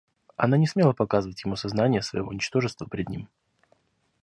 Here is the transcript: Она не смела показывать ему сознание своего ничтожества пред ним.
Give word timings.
Она 0.35 0.57
не 0.57 0.65
смела 0.65 0.93
показывать 0.93 1.43
ему 1.43 1.55
сознание 1.55 2.01
своего 2.01 2.33
ничтожества 2.33 2.85
пред 2.87 3.09
ним. 3.09 3.29